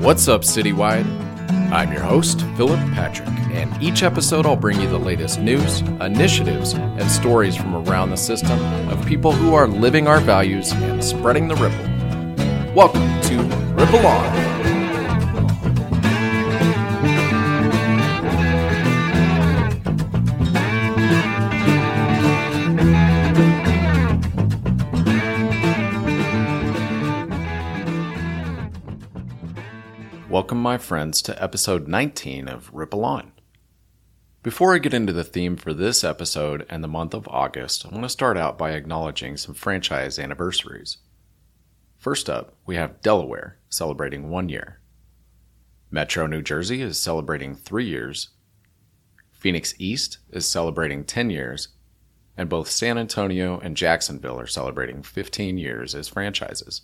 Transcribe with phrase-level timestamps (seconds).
[0.00, 1.04] What's up, Citywide?
[1.72, 6.72] I'm your host, Phillip Patrick, and each episode I'll bring you the latest news, initiatives,
[6.72, 11.48] and stories from around the system of people who are living our values and spreading
[11.48, 12.74] the ripple.
[12.76, 13.42] Welcome to
[13.74, 14.47] Ripple On.
[30.48, 33.32] Welcome, my friends, to episode 19 of Ripple On.
[34.42, 37.90] Before I get into the theme for this episode and the month of August, I
[37.90, 40.96] want to start out by acknowledging some franchise anniversaries.
[41.98, 44.80] First up, we have Delaware celebrating one year.
[45.90, 48.30] Metro New Jersey is celebrating three years.
[49.34, 51.68] Phoenix East is celebrating 10 years.
[52.38, 56.80] And both San Antonio and Jacksonville are celebrating 15 years as franchises.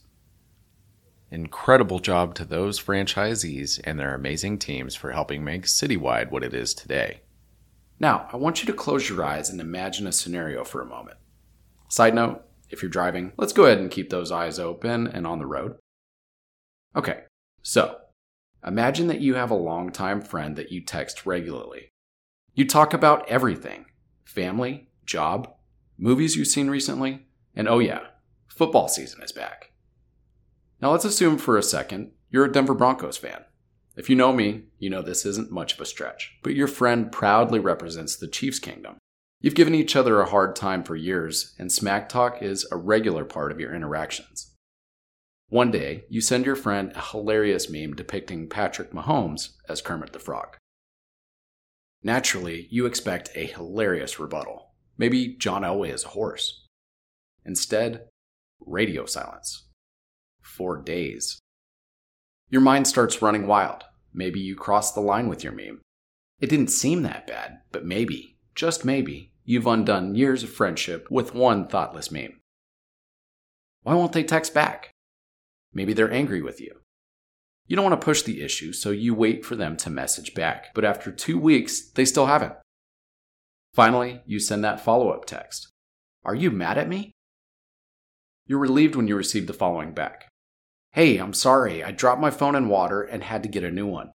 [1.35, 6.55] Incredible job to those franchisees and their amazing teams for helping make Citywide what it
[6.55, 7.23] is today.
[7.99, 11.17] Now, I want you to close your eyes and imagine a scenario for a moment.
[11.89, 15.41] Side note, if you're driving, let's go ahead and keep those eyes open and on
[15.41, 15.75] the road.
[16.95, 17.23] Okay,
[17.65, 17.99] so
[18.65, 21.91] imagine that you have a longtime friend that you text regularly.
[22.55, 23.87] You talk about everything
[24.25, 25.53] family, job,
[25.99, 28.03] movies you've seen recently, and oh yeah,
[28.47, 29.73] football season is back.
[30.85, 33.47] Now let's assume for a second you're a Denver Broncos fan.
[33.97, 37.11] If you know me, you know this isn't much of a stretch, but your friend
[37.11, 38.99] proudly represents the Chiefs Kingdom.
[39.41, 43.25] You've given each other a hard time for years, and smack talk is a regular
[43.25, 44.53] part of your interactions.
[45.49, 50.19] One day, you send your friend a hilarious meme depicting Patrick Mahomes as Kermit the
[50.19, 50.59] Frog.
[52.03, 54.75] Naturally, you expect a hilarious rebuttal.
[54.99, 56.67] Maybe John Elway is a horse.
[57.43, 58.09] Instead,
[58.61, 59.64] radio silence
[60.45, 61.39] for days.
[62.51, 63.85] Your mind starts running wild.
[64.13, 65.81] Maybe you crossed the line with your meme.
[66.41, 71.35] It didn't seem that bad, but maybe, just maybe, you've undone years of friendship with
[71.35, 72.41] one thoughtless meme.
[73.83, 74.91] Why won't they text back?
[75.73, 76.81] Maybe they're angry with you.
[77.67, 80.75] You don't want to push the issue, so you wait for them to message back,
[80.75, 82.55] but after two weeks, they still haven't.
[83.73, 85.69] Finally, you send that follow up text
[86.25, 87.13] Are you mad at me?
[88.47, 90.29] You're relieved when you receive the following back
[90.95, 93.85] Hey, I'm sorry, I dropped my phone in water and had to get a new
[93.85, 94.13] one.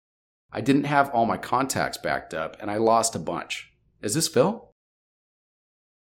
[0.49, 3.73] I didn't have all my contacts backed up and I lost a bunch.
[4.01, 4.71] Is this Phil?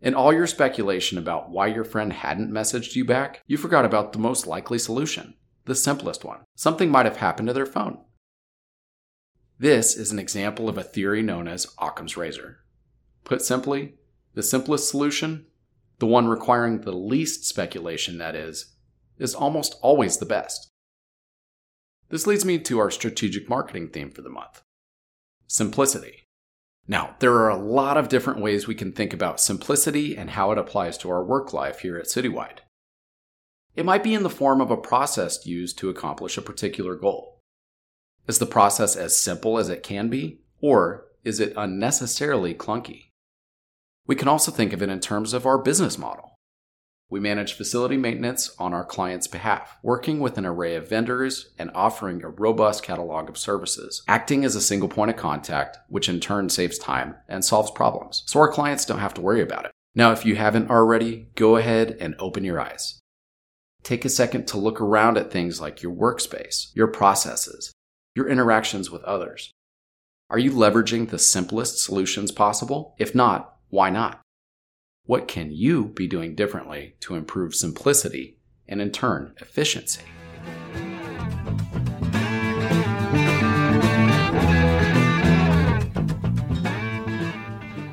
[0.01, 4.13] In all your speculation about why your friend hadn't messaged you back, you forgot about
[4.13, 5.33] the most likely solution,
[5.65, 6.41] the simplest one.
[6.53, 7.97] Something might have happened to their phone.
[9.57, 12.59] This is an example of a theory known as Occam's razor.
[13.23, 13.95] Put simply,
[14.35, 15.47] the simplest solution,
[15.97, 18.75] the one requiring the least speculation, that is,
[19.17, 20.69] is almost always the best.
[22.09, 24.61] This leads me to our strategic marketing theme for the month
[25.49, 26.25] simplicity.
[26.89, 30.51] Now, there are a lot of different ways we can think about simplicity and how
[30.51, 32.59] it applies to our work life here at Citywide.
[33.75, 37.39] It might be in the form of a process used to accomplish a particular goal.
[38.27, 43.11] Is the process as simple as it can be, or is it unnecessarily clunky?
[44.05, 46.36] We can also think of it in terms of our business model.
[47.09, 51.71] We manage facility maintenance on our client's behalf, working with an array of vendors and
[51.73, 56.19] offering a robust catalog of services, acting as a single point of contact, which in
[56.19, 59.71] turn saves time and solves problems, so our clients don't have to worry about it.
[59.95, 62.99] Now, if you haven't already, go ahead and open your eyes.
[63.83, 67.71] Take a second to look around at things like your workspace, your processes,
[68.15, 69.53] your interactions with others.
[70.29, 72.95] Are you leveraging the simplest solutions possible?
[72.99, 74.19] If not, why not?
[75.07, 78.35] What can you be doing differently to improve simplicity
[78.67, 80.01] and, in turn, efficiency?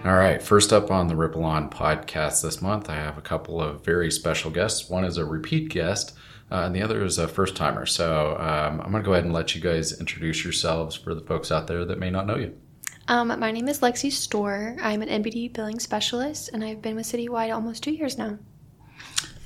[0.05, 3.61] All right, first up on the Ripple On podcast this month, I have a couple
[3.61, 4.91] of very special guests.
[4.91, 6.17] One is a repeat guest,
[6.51, 7.87] uh, and the other is a first timer.
[7.87, 11.21] So um, I'm going to go ahead and let you guys introduce yourselves for the
[11.21, 12.57] folks out there that may not know you.
[13.06, 14.78] Um, my name is Lexie Storrer.
[14.80, 18.39] I'm an NBD billing specialist, and I've been with Citywide almost two years now.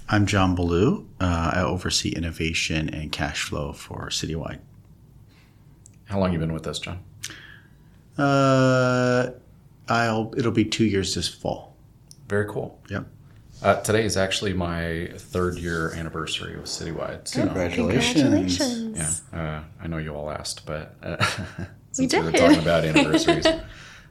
[0.09, 1.09] I'm John Ballou.
[1.21, 4.61] Uh, I oversee innovation and cash flow for Citywide.
[6.05, 7.01] How long you been with us, John?
[8.17, 9.31] Uh,
[9.89, 11.77] I'll it'll be two years this fall.
[12.29, 12.81] Very cool.
[12.89, 13.07] Yep.
[13.61, 17.27] Uh, today is actually my third year anniversary with Citywide.
[17.27, 18.23] So, Congratulations.
[18.23, 19.23] Congratulations.
[19.33, 21.17] yeah, uh, I know you all asked, but uh,
[21.59, 23.47] We since we were talking about anniversaries.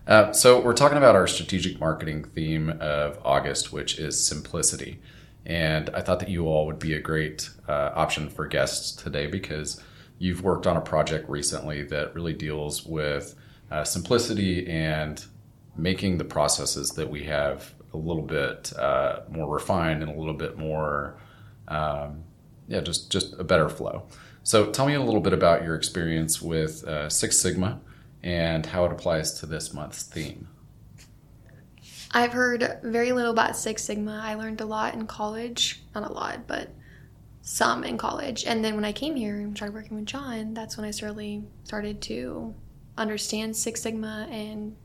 [0.08, 5.00] uh, so we're talking about our strategic marketing theme of August, which is simplicity.
[5.46, 9.28] And I thought that you all would be a great uh, option for guests today
[9.28, 9.82] because
[10.20, 13.36] you've worked on a project recently that really deals with
[13.72, 15.26] uh, simplicity and
[15.78, 20.34] making the processes that we have a little bit uh, more refined and a little
[20.34, 21.18] bit more,
[21.68, 22.24] um,
[22.68, 24.04] yeah, just just a better flow.
[24.48, 27.82] So, tell me a little bit about your experience with uh, Six Sigma
[28.24, 30.48] and how it applies to this month's theme.
[32.14, 34.22] I've heard very little about Six Sigma.
[34.24, 36.70] I learned a lot in college, not a lot, but
[37.42, 38.46] some in college.
[38.46, 41.44] And then when I came here and started working with John, that's when I certainly
[41.66, 42.56] started to
[42.98, 44.78] understand Six Sigma and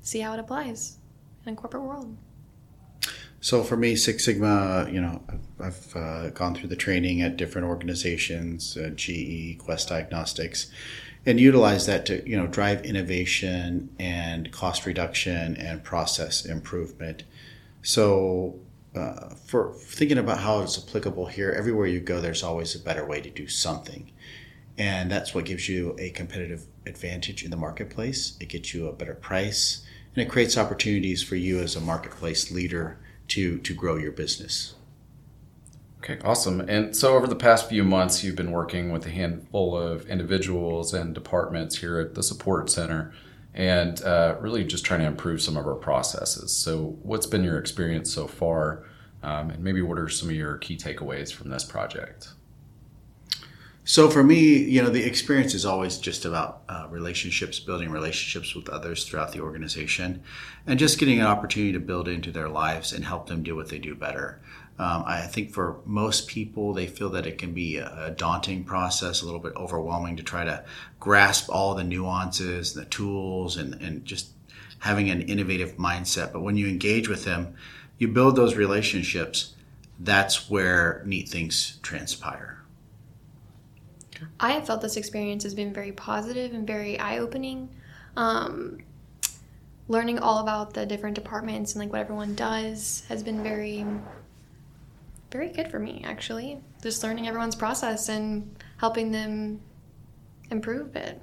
[0.00, 0.98] see how it applies
[1.44, 2.16] in a corporate world.
[3.40, 7.36] So for me, Six Sigma, you know, I've, I've uh, gone through the training at
[7.36, 10.70] different organizations, uh, GE, Quest Diagnostics,
[11.24, 17.22] and utilize that to, you know, drive innovation and cost reduction and process improvement.
[17.82, 18.58] So
[18.96, 23.06] uh, for thinking about how it's applicable here, everywhere you go, there's always a better
[23.06, 24.10] way to do something.
[24.76, 28.36] And that's what gives you a competitive advantage in the marketplace.
[28.40, 32.50] It gets you a better price and it creates opportunities for you as a marketplace
[32.50, 32.98] leader
[33.28, 34.74] to, to grow your business.
[35.98, 36.60] Okay, awesome.
[36.60, 40.94] And so, over the past few months, you've been working with a handful of individuals
[40.94, 43.12] and departments here at the support center
[43.52, 46.56] and uh, really just trying to improve some of our processes.
[46.56, 48.84] So, what's been your experience so far?
[49.22, 52.28] Um, and maybe what are some of your key takeaways from this project?
[53.88, 58.54] So for me, you know, the experience is always just about uh, relationships, building relationships
[58.54, 60.22] with others throughout the organization,
[60.66, 63.70] and just getting an opportunity to build into their lives and help them do what
[63.70, 64.42] they do better.
[64.78, 69.22] Um, I think for most people, they feel that it can be a, daunting process,
[69.22, 70.62] a little bit overwhelming to try to
[71.00, 74.32] grasp all the nuances, the tools, and, and just
[74.80, 76.34] having an innovative mindset.
[76.34, 77.54] But when you engage with them,
[77.96, 79.54] you build those relationships.
[79.98, 82.57] That's where neat things transpire.
[84.40, 87.68] I have felt this experience has been very positive and very eye opening.
[88.16, 88.78] Um,
[89.88, 93.86] learning all about the different departments and like what everyone does has been very,
[95.30, 96.60] very good for me actually.
[96.82, 99.60] Just learning everyone's process and helping them
[100.50, 101.20] improve it.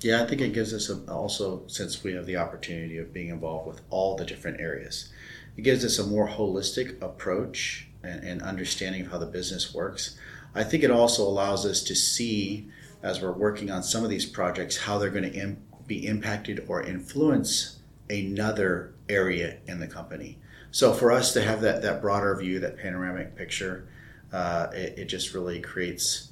[0.00, 3.28] Yeah, I think it gives us a, also, since we have the opportunity of being
[3.28, 5.10] involved with all the different areas,
[5.56, 10.16] it gives us a more holistic approach and, and understanding of how the business works.
[10.54, 12.68] I think it also allows us to see,
[13.02, 16.64] as we're working on some of these projects, how they're going to Im- be impacted
[16.68, 20.38] or influence another area in the company.
[20.72, 23.88] So for us to have that, that broader view, that panoramic picture,
[24.32, 26.30] uh, it, it just really creates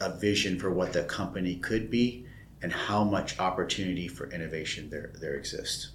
[0.00, 2.26] a vision for what the company could be
[2.62, 5.90] and how much opportunity for innovation there, there exists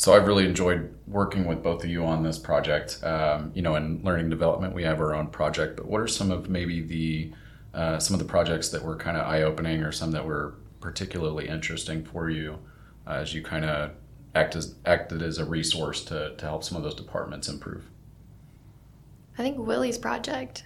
[0.00, 3.04] so I've really enjoyed working with both of you on this project.
[3.04, 6.30] Um, you know, in learning development, we have our own project, but what are some
[6.30, 7.30] of maybe the
[7.74, 10.54] uh, some of the projects that were kind of eye opening, or some that were
[10.80, 12.58] particularly interesting for you
[13.06, 13.90] uh, as you kind of
[14.34, 17.84] act as acted as a resource to to help some of those departments improve?
[19.36, 20.64] I think Willie's project.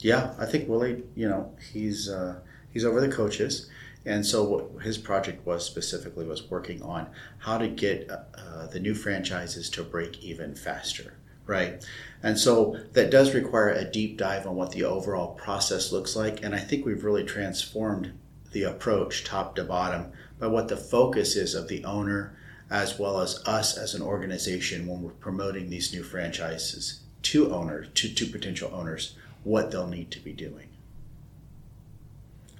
[0.00, 1.04] Yeah, I think Willie.
[1.16, 2.40] You know, he's uh,
[2.70, 3.70] he's over the coaches
[4.04, 7.08] and so what his project was specifically was working on
[7.38, 11.14] how to get uh, the new franchises to break even faster,
[11.46, 11.84] right?
[12.22, 16.42] And so that does require a deep dive on what the overall process looks like.
[16.42, 18.12] And I think we've really transformed
[18.50, 22.36] the approach top to bottom by what the focus is of the owner
[22.70, 27.88] as well as us as an organization when we're promoting these new franchises to owners,
[27.94, 30.71] to, to potential owners, what they'll need to be doing.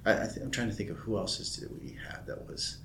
[0.05, 2.77] I, I am trying to think of who else is, did we have that was.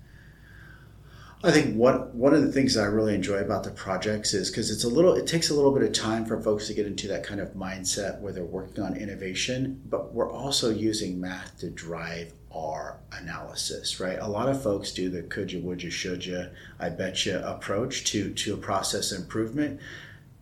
[1.44, 4.72] I think what one of the things I really enjoy about the projects is because
[4.72, 7.06] it's a little it takes a little bit of time for folks to get into
[7.08, 11.70] that kind of mindset where they're working on innovation, but we're also using math to
[11.70, 14.18] drive our analysis, right?
[14.18, 16.48] A lot of folks do the could you, would you, should you,
[16.80, 19.80] I bet you approach to to a process improvement.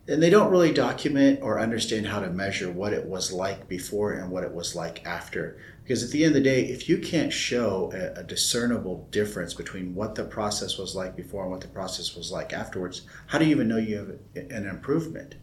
[0.09, 4.13] And they don't really document or understand how to measure what it was like before
[4.13, 5.57] and what it was like after.
[5.83, 9.53] Because at the end of the day, if you can't show a, a, discernible difference
[9.53, 13.37] between what the process was like before and what the process was like afterwards, how
[13.37, 15.35] do you even know you have an improvement?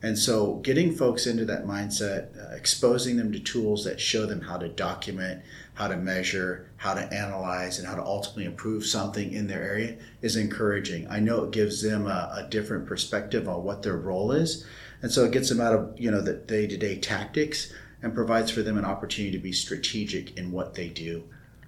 [0.00, 4.42] And so, getting folks into that mindset, uh, exposing them to tools that show them
[4.42, 5.42] how to document,
[5.78, 9.96] how to measure, how to analyze, and how to ultimately improve something in their area
[10.22, 11.06] is encouraging.
[11.08, 14.66] I know it gives them a, a different perspective on what their role is,
[15.02, 18.12] and so it gets them out of you know the day to day tactics and
[18.12, 21.22] provides for them an opportunity to be strategic in what they do.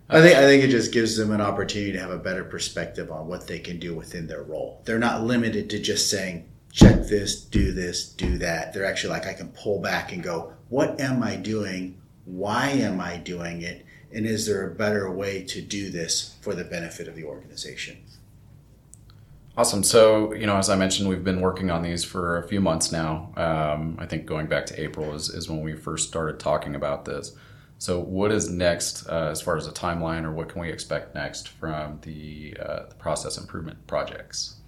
[0.08, 3.12] I think I think it just gives them an opportunity to have a better perspective
[3.12, 4.82] on what they can do within their role.
[4.86, 8.72] They're not limited to just saying check this, do this, do that.
[8.72, 12.00] They're actually like I can pull back and go, what am I doing
[12.30, 13.84] why am I doing it?
[14.12, 17.98] And is there a better way to do this for the benefit of the organization?
[19.56, 19.82] Awesome.
[19.82, 22.92] So, you know, as I mentioned, we've been working on these for a few months
[22.92, 23.32] now.
[23.36, 27.04] Um, I think going back to April is, is when we first started talking about
[27.04, 27.36] this.
[27.78, 31.14] So, what is next uh, as far as a timeline, or what can we expect
[31.14, 34.60] next from the, uh, the process improvement projects?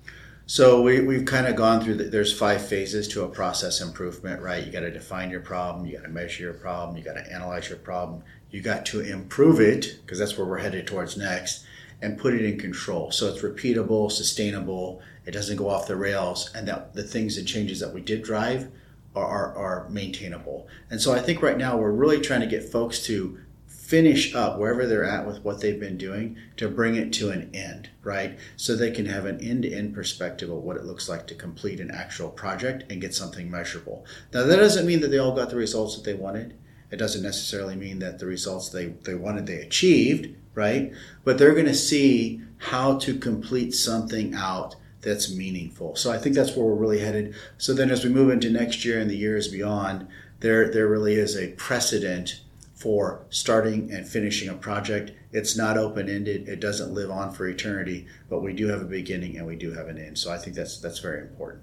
[0.46, 4.42] So we, we've kind of gone through the, there's five phases to a process improvement,
[4.42, 4.62] right?
[4.62, 7.32] You got to define your problem, you got to measure your problem, you got to
[7.32, 8.22] analyze your problem,
[8.52, 11.64] you got to improve it because that's where we're headed towards next,
[12.00, 13.10] and put it in control.
[13.10, 17.48] So it's repeatable, sustainable, it doesn't go off the rails, and that the things and
[17.48, 18.70] changes that we did drive
[19.16, 20.68] are, are, are maintainable.
[20.90, 24.58] And so I think right now we're really trying to get folks to finish up
[24.58, 28.38] wherever they're at with what they've been doing to bring it to an end, right?
[28.56, 31.34] So they can have an end to end perspective of what it looks like to
[31.34, 34.06] complete an actual project and get something measurable.
[34.32, 36.56] Now, that doesn't mean that they all got the results that they wanted.
[36.92, 40.92] It doesn't necessarily mean that the results they, they wanted they achieved, right?
[41.24, 45.96] But they're going to see how to complete something out that's meaningful.
[45.96, 47.34] So I think that's where we're really headed.
[47.58, 50.06] So then as we move into next year and the years beyond,
[50.40, 52.40] there there really is a precedent
[52.74, 55.12] for starting and finishing a project.
[55.32, 56.48] It's not open ended.
[56.48, 59.72] It doesn't live on for eternity, but we do have a beginning and we do
[59.72, 60.18] have an end.
[60.18, 61.62] So I think that's that's very important.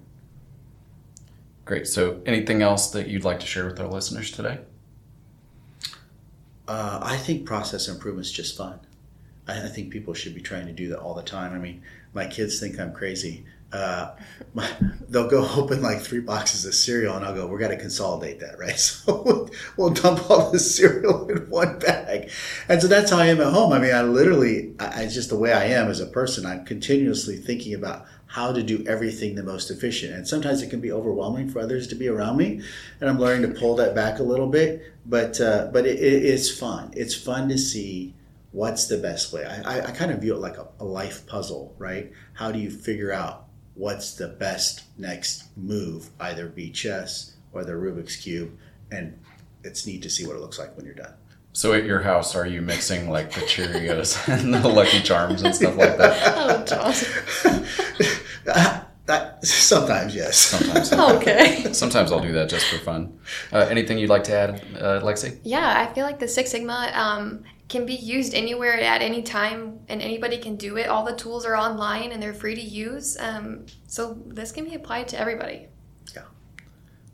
[1.64, 1.86] Great.
[1.86, 4.60] So anything else that you'd like to share with our listeners today?
[6.70, 8.78] Uh, I think process improvement is just fun.
[9.48, 11.52] I, I think people should be trying to do that all the time.
[11.52, 11.82] I mean,
[12.14, 14.14] my kids think I'm crazy uh,
[15.08, 18.40] they'll go open like three boxes of cereal and I'll go, we're going to consolidate
[18.40, 18.70] that, right?
[18.80, 22.30] So we'll, we'll, dump all the cereal in one bag.
[22.68, 23.72] And so that's how I am at home.
[23.72, 26.46] I mean, I literally, I, it's just the way I am as a person.
[26.46, 30.14] I'm continuously thinking about how to do everything the most efficient.
[30.14, 32.62] And sometimes it can be overwhelming for others to be around me.
[33.00, 36.24] And I'm learning to pull that back a little bit, but, uh, but it, it,
[36.24, 36.92] it's fun.
[36.96, 38.14] It's fun to see
[38.52, 39.44] what's the best way.
[39.44, 42.12] I, I, I kind of view it like a, a life puzzle, right?
[42.34, 47.72] How do you figure out what's the best next move, either be chess or the
[47.72, 48.56] Rubik's Cube.
[48.92, 49.18] And
[49.64, 51.14] it's neat to see what it looks like when you're done.
[51.52, 55.54] So at your house, are you mixing like the Cheerios and the Lucky Charms and
[55.54, 56.70] stuff like that?
[56.72, 56.92] Oh,
[58.44, 58.86] John.
[59.06, 60.36] that, sometimes, yes.
[60.36, 60.92] Sometimes.
[61.16, 61.72] okay.
[61.72, 63.18] Sometimes I'll do that just for fun.
[63.52, 65.38] Uh, anything you'd like to add, uh, Lexie?
[65.42, 69.80] Yeah, I feel like the Six Sigma um, can be used anywhere at any time
[69.88, 70.88] and anybody can do it.
[70.88, 73.16] All the tools are online and they're free to use.
[73.18, 75.68] Um, so this can be applied to everybody.
[76.14, 76.22] Yeah.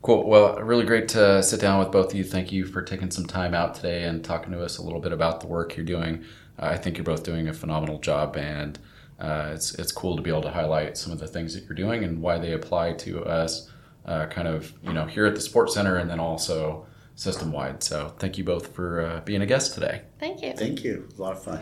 [0.01, 0.27] Cool.
[0.27, 2.23] Well, really great to sit down with both of you.
[2.23, 5.13] Thank you for taking some time out today and talking to us a little bit
[5.13, 6.23] about the work you're doing.
[6.59, 8.79] Uh, I think you're both doing a phenomenal job and
[9.19, 11.75] uh, it's, it's cool to be able to highlight some of the things that you're
[11.75, 13.69] doing and why they apply to us
[14.05, 17.81] uh, kind of, you know, here at the support center and then also system wide.
[17.83, 20.03] So thank you both for uh, being a guest today.
[20.19, 20.53] Thank you.
[20.53, 21.09] Thank you.
[21.17, 21.61] A lot of fun.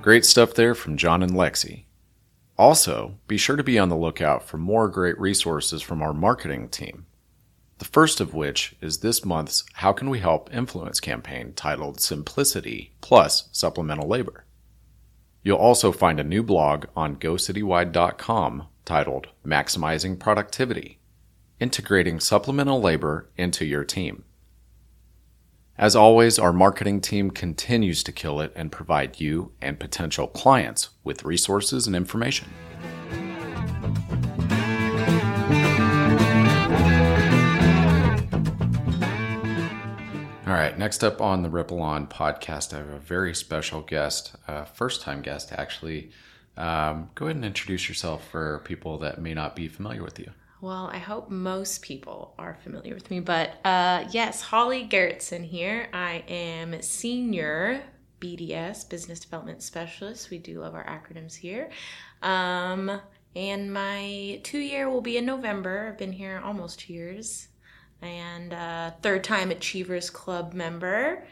[0.00, 1.84] Great stuff there from John and Lexie.
[2.56, 6.68] Also, be sure to be on the lookout for more great resources from our marketing
[6.68, 7.06] team.
[7.80, 12.92] The first of which is this month's How Can We Help emfluence campaign titled Simplicity
[13.00, 14.44] Plus Supplemental Labor.
[15.42, 20.98] You'll also find a new blog on gocitywide.com titled Maximizing Productivity
[21.58, 24.24] Integrating Supplemental Labor into Your Team.
[25.78, 30.90] As always, our marketing team continues to kill it and provide you and potential clients
[31.02, 32.50] with resources and information.
[40.50, 44.34] All right, next up on the Ripple On podcast, I have a very special guest,
[44.48, 46.10] a first time guest actually.
[46.56, 50.28] Um, go ahead and introduce yourself for people that may not be familiar with you.
[50.60, 55.88] Well, I hope most people are familiar with me, but uh, yes, Holly Garretson here.
[55.92, 57.84] I am senior
[58.20, 60.30] BDS, Business Development Specialist.
[60.30, 61.70] We do love our acronyms here.
[62.22, 63.00] Um,
[63.36, 65.90] and my two year will be in November.
[65.92, 67.49] I've been here almost two years
[68.02, 71.26] and uh, third time Achievers Club member.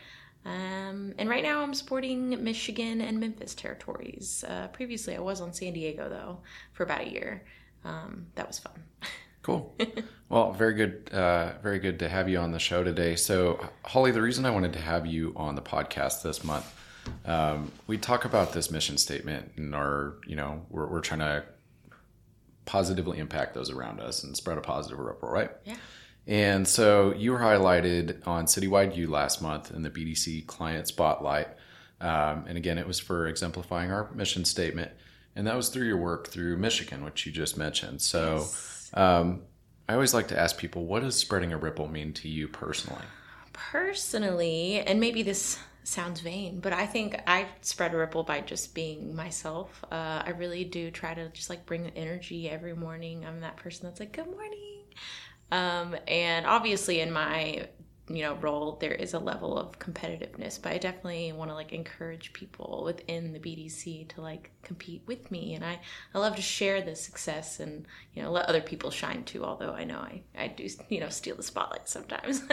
[0.44, 4.44] Um, and right now I'm supporting Michigan and Memphis territories.
[4.48, 6.38] Uh, previously, I was on San Diego though
[6.72, 7.44] for about a year.
[7.84, 8.82] Um, that was fun.
[9.42, 9.74] Cool.
[10.28, 11.08] well, very good.
[11.10, 13.16] Uh, very good to have you on the show today.
[13.16, 16.66] So, Holly, the reason I wanted to have you on the podcast this month,
[17.24, 21.44] um, we talk about this mission statement and our, you know, we're, we're trying to
[22.66, 25.50] positively impact those around us and spread a positive ripple, right?
[25.64, 25.76] Yeah.
[26.28, 31.48] And so you were highlighted on Citywide U last month in the BDC Client Spotlight.
[32.02, 34.90] Um, and again, it was for exemplifying our mission statement.
[35.34, 38.02] And that was through your work through Michigan, which you just mentioned.
[38.02, 38.46] So
[38.92, 39.42] um,
[39.88, 43.04] I always like to ask people, what does spreading a ripple mean to you personally?
[43.54, 48.74] Personally, and maybe this sounds vain, but I think I spread a ripple by just
[48.74, 49.82] being myself.
[49.90, 53.24] Uh, I really do try to just like bring energy every morning.
[53.24, 54.82] I'm that person that's like, good morning.
[55.50, 57.68] Um, and obviously, in my
[58.10, 61.72] you know role there is a level of competitiveness but i definitely want to like
[61.72, 65.54] encourage people within the bdc to like compete with me.
[65.54, 65.78] And i
[66.14, 69.72] i love to share the success and you know let other people shine too although
[69.72, 72.42] i know i i do you know steal the spotlight sometimes.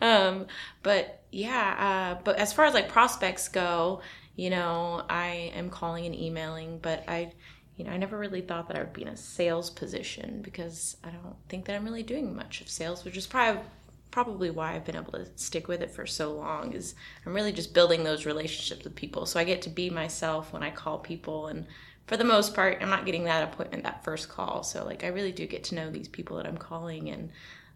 [0.00, 0.46] Um
[0.82, 4.00] but yeah uh but as far as like prospects go
[4.34, 7.32] you know i am calling and emailing but i
[7.76, 10.96] you know, I never really thought that I would be in a sales position because
[11.02, 13.62] I don't think that I'm really doing much of sales, which is probably
[14.10, 17.50] probably why I've been able to stick with it for so long is I'm really
[17.50, 19.24] just building those relationships with people.
[19.24, 21.66] So I get to be myself when I call people and
[22.06, 24.62] for the most part I'm not getting that appointment that first call.
[24.64, 27.30] So like I really do get to know these people that I'm calling and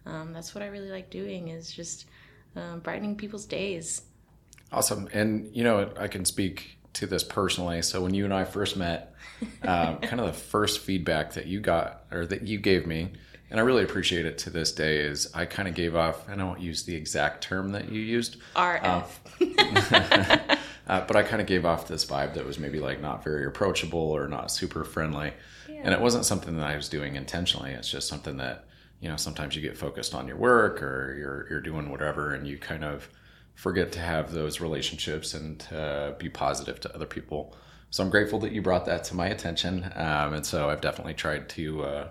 [0.04, 2.04] um, that's what I really like doing is just
[2.54, 4.02] um, brightening people's days.
[4.70, 5.08] Awesome.
[5.14, 7.82] And you know, I can speak to this personally.
[7.82, 9.14] So when you and I first met,
[9.62, 13.12] um, kind of the first feedback that you got or that you gave me
[13.50, 16.40] and I really appreciate it to this day, is I kind of gave off, and
[16.40, 18.38] I won't use the exact term that you used.
[18.56, 19.06] RF.
[19.58, 20.56] Uh,
[20.88, 23.46] uh, but I kind of gave off this vibe that was maybe like not very
[23.46, 25.32] approachable or not super friendly.
[25.68, 25.82] Yeah.
[25.84, 27.70] And it wasn't something that I was doing intentionally.
[27.70, 28.64] It's just something that,
[29.00, 32.48] you know, sometimes you get focused on your work or you're, you're doing whatever and
[32.48, 33.08] you kind of
[33.56, 37.56] forget to have those relationships and to be positive to other people.
[37.90, 39.90] So I'm grateful that you brought that to my attention.
[39.96, 42.08] Um, and so I've definitely tried to, uh,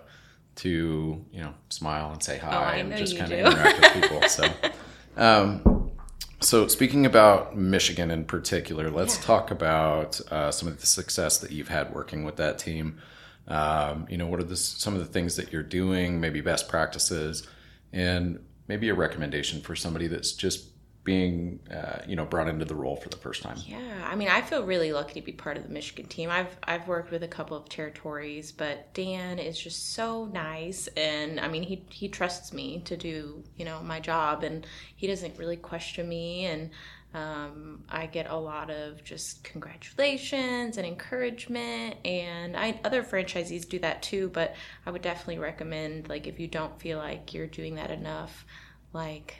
[0.56, 4.28] to you know smile and say hi oh, and just kind of interact with people.
[4.28, 4.50] So,
[5.16, 5.92] um,
[6.40, 9.22] so speaking about Michigan in particular, let's yeah.
[9.22, 12.98] talk about uh, some of the success that you've had working with that team.
[13.46, 16.20] Um, you know, what are the, some of the things that you're doing?
[16.20, 17.46] Maybe best practices,
[17.92, 20.64] and maybe a recommendation for somebody that's just
[21.06, 24.28] being uh, you know brought into the role for the first time yeah i mean
[24.28, 27.22] i feel really lucky to be part of the michigan team i've i've worked with
[27.22, 32.08] a couple of territories but dan is just so nice and i mean he he
[32.08, 34.66] trusts me to do you know my job and
[34.96, 36.70] he doesn't really question me and
[37.14, 43.78] um, I get a lot of just congratulations and encouragement, and I, other franchisees do
[43.78, 44.28] that too.
[44.34, 48.44] But I would definitely recommend, like, if you don't feel like you're doing that enough,
[48.92, 49.36] like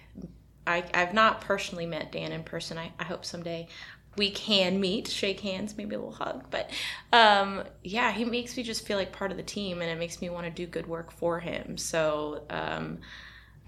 [0.66, 2.78] I, I've not personally met Dan in person.
[2.78, 3.68] I, I hope someday
[4.16, 6.46] we can meet, shake hands, maybe a little hug.
[6.50, 6.70] But
[7.12, 10.20] um, yeah, he makes me just feel like part of the team, and it makes
[10.20, 11.76] me want to do good work for him.
[11.76, 12.98] So um,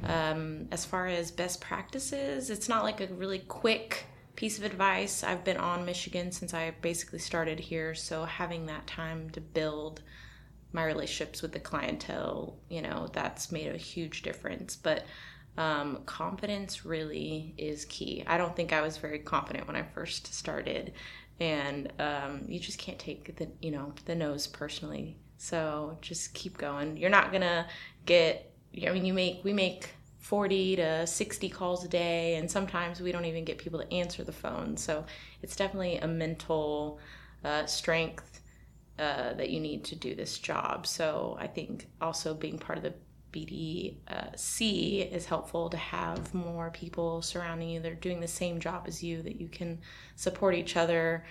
[0.05, 4.07] um, as far as best practices, it's not like a really quick
[4.37, 5.23] piece of advice.
[5.23, 10.03] I've been on Michigan since I basically started here, so having that time to build
[10.73, 14.77] my relationships with the clientele, you know, that's made a huge difference.
[14.77, 15.05] But
[15.59, 18.23] um, confidence really is key.
[18.27, 20.93] I don't think I was very confident when I first started,
[21.41, 25.17] and um, you just can't take the you know the no's personally.
[25.37, 26.97] So just keep going.
[26.97, 27.67] You're not gonna
[28.07, 28.55] get.
[28.87, 29.91] I mean, you make we make
[30.21, 34.23] 40 to 60 calls a day, and sometimes we don't even get people to answer
[34.23, 34.77] the phone.
[34.77, 35.05] So
[35.43, 37.01] it's definitely a mental
[37.45, 38.43] uh, strength
[38.97, 40.87] uh, that you need to do this job.
[40.87, 42.95] So I think also being part of the
[43.33, 48.85] BDC is helpful to have more people surrounding you that are doing the same job
[48.87, 49.79] as you, that you can
[50.17, 51.25] support each other.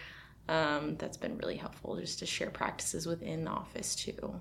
[0.50, 4.40] Um, that's been really helpful just to share practices within the office too.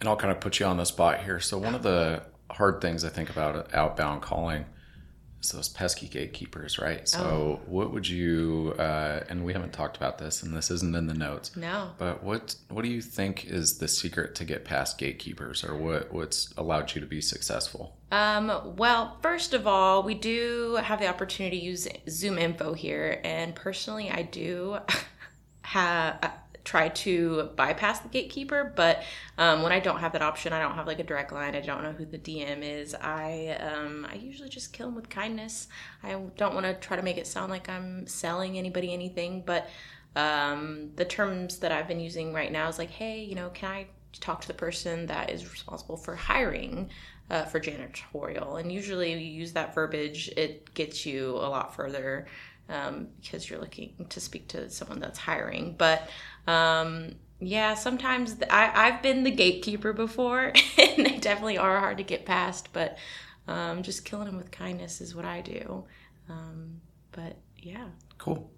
[0.00, 1.40] And I'll kind of put you on the spot here.
[1.40, 4.64] So, one of the hard things I think about outbound calling
[5.40, 7.08] it's those pesky gatekeepers, right?
[7.08, 7.60] So, oh.
[7.64, 8.74] what would you?
[8.78, 11.56] Uh, and we haven't talked about this, and this isn't in the notes.
[11.56, 11.92] No.
[11.96, 16.12] But what what do you think is the secret to get past gatekeepers, or what
[16.12, 17.96] what's allowed you to be successful?
[18.12, 23.54] Um, well, first of all, we do have the opportunity to use ZoomInfo here, and
[23.54, 24.76] personally, I do
[25.62, 26.32] have
[26.64, 29.02] try to bypass the gatekeeper but
[29.38, 31.60] um, when i don't have that option i don't have like a direct line i
[31.60, 35.68] don't know who the dm is i um, i usually just kill them with kindness.
[36.02, 39.68] I don't want to try to make it sound like i'm selling anybody anything but
[40.16, 43.70] um, the terms that i've been using right now is like hey you know can
[43.70, 43.86] i
[44.18, 46.90] talk to the person that is responsible for hiring
[47.30, 48.60] uh, for janitorial?
[48.60, 52.26] And usually you use that verbiage it gets you a lot further
[52.70, 56.08] um, because you're looking to speak to someone that's hiring but
[56.46, 61.96] um, yeah, sometimes the, I, I've been the gatekeeper before, and they definitely are hard
[61.96, 62.68] to get past.
[62.72, 62.98] But
[63.48, 65.84] um, just killing them with kindness is what I do.
[66.28, 66.80] Um,
[67.12, 67.86] but yeah,
[68.18, 68.50] cool.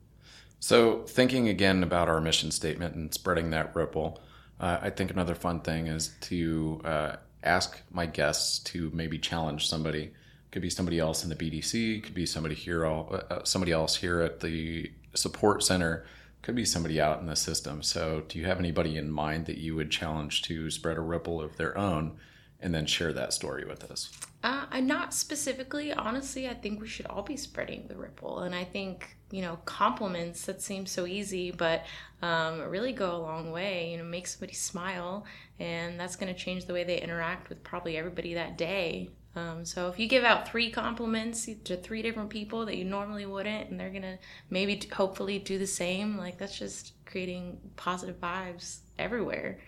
[0.58, 4.20] So, thinking again about our mission statement and spreading that ripple,
[4.60, 9.68] uh, I think another fun thing is to uh, ask my guests to maybe challenge
[9.68, 10.12] somebody.
[10.52, 12.04] Could be somebody else in the BDC.
[12.04, 16.04] Could be somebody here, all, uh, somebody else here at the support center.
[16.42, 17.82] Could be somebody out in the system.
[17.82, 21.40] So, do you have anybody in mind that you would challenge to spread a ripple
[21.40, 22.18] of their own,
[22.60, 24.10] and then share that story with us?
[24.44, 25.92] Uh, not specifically.
[25.92, 29.58] Honestly, I think we should all be spreading the ripple, and I think you know
[29.64, 31.86] compliments that seem so easy, but
[32.20, 33.90] um, really go a long way.
[33.92, 35.24] You know, make somebody smile,
[35.58, 39.10] and that's going to change the way they interact with probably everybody that day.
[39.34, 43.24] Um, so if you give out three compliments to three different people that you normally
[43.24, 44.18] wouldn't, and they're gonna
[44.50, 49.58] maybe hopefully do the same, like that's just creating positive vibes everywhere.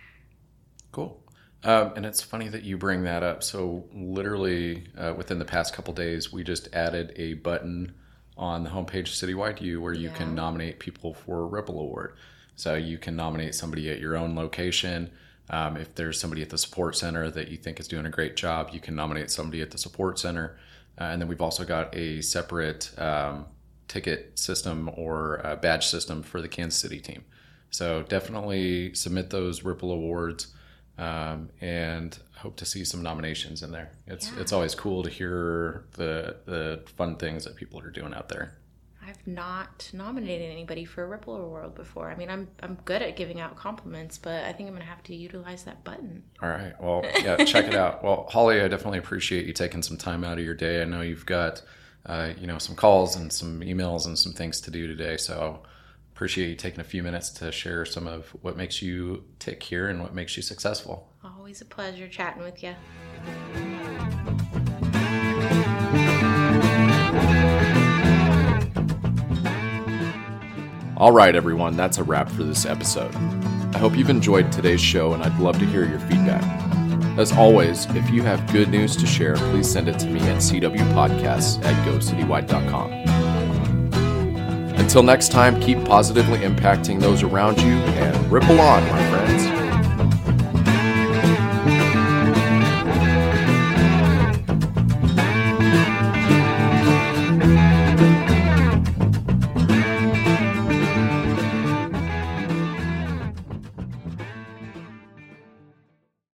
[0.92, 1.20] Cool.
[1.62, 3.42] Um, and it's funny that you bring that up.
[3.42, 7.94] So literally uh, within the past couple days, we just added a button
[8.36, 10.14] on the homepage of Citywide U where you Yeah.
[10.14, 12.16] can nominate people for a Ripple Award.
[12.56, 15.10] So you can nominate somebody at your own location.
[15.50, 18.34] Um, if there's somebody at the support center that you think is doing a great
[18.36, 20.56] job, you can nominate somebody at the support center.
[20.98, 23.46] Uh, and then we've also got a separate um,
[23.88, 27.24] ticket system or badge system for the Kansas City team.
[27.70, 30.46] So definitely submit those Ripple Awards
[30.96, 33.90] um, and hope to see some nominations in there.
[34.06, 34.40] It's Yeah.
[34.40, 38.54] it's always cool to hear the the fun things that people are doing out there.
[39.06, 42.10] I've not nominated anybody for a Ripple Award before.
[42.10, 45.02] I mean, I'm I'm good at giving out compliments, but I think I'm gonna have
[45.04, 46.22] to utilize that button.
[46.42, 46.72] All right.
[46.80, 48.02] Well, yeah, check it out.
[48.02, 50.80] Well, Holly, I definitely appreciate you taking some time out of your day.
[50.80, 51.62] I know you've got,
[52.06, 55.16] uh, you know, some calls and some emails and some things to do today.
[55.16, 55.62] So
[56.14, 59.88] appreciate you taking a few minutes to share some of what makes you tick here
[59.88, 61.08] and what makes you successful.
[61.24, 62.74] Always a pleasure chatting with you.
[71.04, 73.14] All right, everyone, that's a wrap for this episode.
[73.74, 76.42] I hope you've enjoyed today's show, and I'd love to hear your feedback.
[77.18, 80.38] As always, if you have good news to share, please send it to me at
[80.38, 82.90] cwpodcasts at gocitywide.com.
[84.80, 89.53] Until next time, keep positively impacting those around you and ripple on, my friends.